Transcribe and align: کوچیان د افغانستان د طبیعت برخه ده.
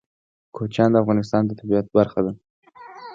کوچیان 0.55 0.89
د 0.91 0.95
افغانستان 1.03 1.41
د 1.45 1.51
طبیعت 1.59 1.85
برخه 1.97 2.19
ده. 2.25 2.31